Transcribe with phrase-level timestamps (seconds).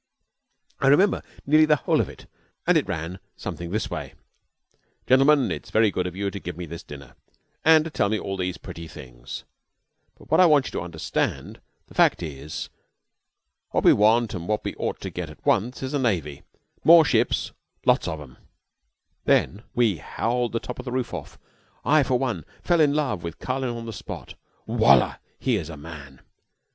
[0.79, 2.25] I remember nearly the whole of it,
[2.65, 4.15] and it ran something in this way:
[5.05, 7.13] "Gentlemen It's very good of you to give me this dinner
[7.63, 9.43] and to tell me all these pretty things,
[10.17, 12.69] but what I want you to understand the fact is,
[13.69, 16.41] what we want and what we ought to get at once, is a navy
[16.83, 17.51] more ships
[17.85, 18.37] lots of 'em"
[19.25, 21.35] Then we howled the top of the roof off,
[21.85, 24.33] and I for one fell in love with Carlin on the spot.
[24.65, 25.19] Wallah!
[25.37, 26.21] He was a man.